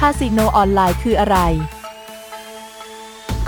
[0.00, 1.38] คาสิโนออนไลน์คืออะไร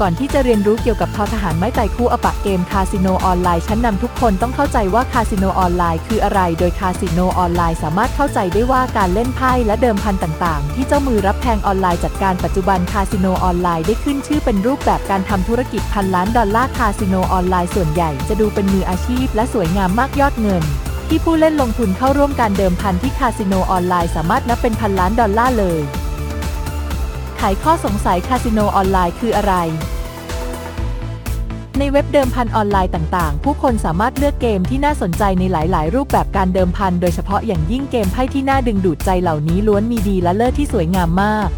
[0.00, 20.64] ก่อนที่จะเรียนรู้เกี่ยวกับทอทหารไม้ไต่คู้อปะเกมคาสิโนออนไลน์ชั้นนำทุกคนต้องเข้าใจว่าคาสิโนออนไลน์คืออะไร โดยคาสิโนออนไลน์สามารถเข้าใจได้ว่าการเล่นไพ่และเดิมพันต่าง ๆ ที่เจ้ามือรับแทงออนไลน์จัดการปัจจุบันคาสิโนออนไลน์ได้ขึ้นชื่อเป็นรูปแบบการทำธุรกิจพันล้านดอลลาร์คาสิโนออนไลน์ส่วนใหญ่จะดูเป็นมืออาชีพ และสวยงามมากยอดเงิน
[21.08, 25.82] ที่ผู้เล่นลงทุนเข้าร่วมการเดิมพันที่คาสิโนออนไลน์สามารถนับเป็นพันล้านดอลลาร์เลย
[27.48, 29.54] ไขข้อสงสัยคาสิโนออนไลน์คืออะไร
[31.78, 41.48] ในเว็บเดิมพันออนไลน์ต่าง ๆ ผู้คนสามารถเลือกเกมที่น่าสนใจในหลาย ๆ รูปแบบการเดิมพัน โดยเฉพาะอย่างยิ่งเกมไพ่ที่น่าดึงดูดใจเหล่านี้ล้วนมีดีลเลอร์ที่สวยงามมาก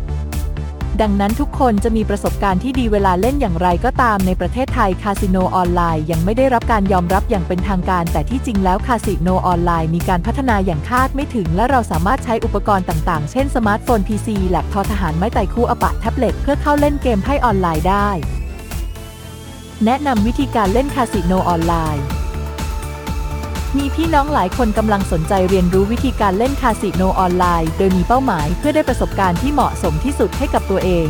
[1.02, 18.08] ดังนั้นทุกคนจะมีประสบการณ์ที่ดีเวลาเล่นอย่างไรก็ตามในประเทศไทยคาสิโนออนไลน์ยังไม่ได้รับการยอมรับอย่างเป็นทางการ แต่ที่จริงแล้วคาสิโนออนไลน์มีการพัฒนาอย่างคาดไม่ถึง และเราสามารถใช้อุปกรณ์ต่างๆ เช่นสมาร์ทโฟน PC แล็ปทอทหารไม้ไต่คู้อปะแท็บเล็ตเพื่อเข้าเล่นเกมไพ่ออนไลน์ได้
[19.84, 22.17] แนะนำวิธีการเล่นคาสิโนออนไลน์
[23.76, 31.08] มีพี่น้องหลายคนกำลังสนใจเรียนรู้วิธีการเล่นคาสิโนออนไลน์ โดยมีเป้าหมายเพื่อได้ประสบการณ์ที่เหมาะสมที่สุดให้กับตัวเอง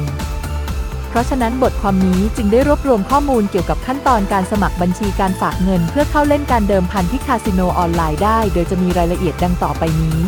[1.09, 10.21] เพราะฉะนั้นบทความนี้จึงได้รวบรวมข้อมูลเกี่ยวกับขั้นตอนการสมัครบัญชีการฝากเงิน เพื่อเข้าเล่นการเดิมพันที่คาสิโนออนไลน์ได้ โดยจะมีรายละเอียดดังต่อไปนี้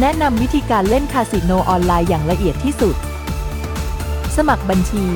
[0.00, 2.96] แนะนำวิธีการเล่นคาสิโนออนไลน์อย่างละเอียดที่สุด
[4.36, 5.06] สมัครบัญชี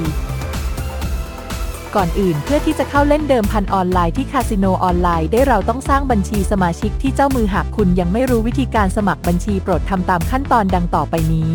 [1.97, 11.51] ก่อนอื่นเพื่อที่จะเข้าเล่นเดิมพันออนไลน์ที่คาสิโนออนไลน์ได้เราต้องสร้างบัญชีสมาชิกที่เจ้ามือหากคุณยังไม่รู้วิธีการสมัครบัญชีโปรดทำตามขั้นตอนดังต่อไปนี้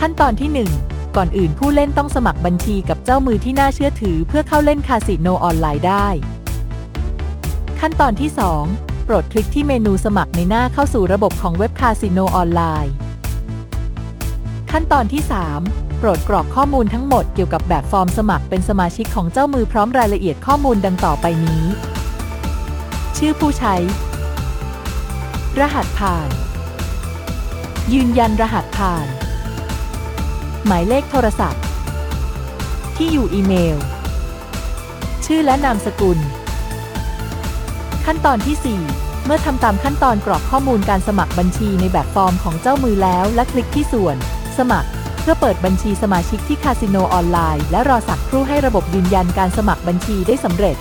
[0.00, 0.50] ขั้นตอนที่
[0.84, 6.08] 1 ก่อนอื่นผู้เล่นต้องสมัครบัญชีกับเจ้ามือที่น่าเชื่อถือ เพื่อเข้าเล่นคาสิโนออนไลน์ได้
[7.80, 8.30] ขั้นตอนที่
[8.68, 12.92] 2 โปรดคลิกที่เมนูสมัครในหน้าเข้าสู่ระบบของเว็บคาสิโนออนไลน์
[14.72, 21.62] ขั้นตอนที่ 3 โปรดกรอกข้อมูลทั้งหมดเกี่ยวกับแบบฟอร์มสมัครเป็นสมาชิกของเจ้ามือพร้อมรายละเอียดข้อมูลดังต่อไปนี้
[23.16, 23.74] ชื่อผู้ใช้
[25.60, 26.28] รหัสผ่าน
[27.92, 29.06] ยืนยันรหัสผ่าน
[30.66, 31.62] หมายเลขโทรศัพท์
[32.96, 33.76] ที่อยู่อีเมล
[35.26, 36.18] ชื่อและนามสกุล
[38.04, 44.16] ขั้นตอนที่ 4เมื่อทำตามขั้นตอนกรอกข้อมูลการสมัครบัญชีในแบบฟอร์มของเจ้ามือแล้ว และคลิกที่ส่วน
[44.58, 44.90] สมัคร
[45.20, 50.76] เพื่อเปิดบัญชีสมาชิกที่คาสิโนออนไลน์ และรอสักครู่ให้ระบบยืนยันการสมัครบัญชีได้สำเร็จ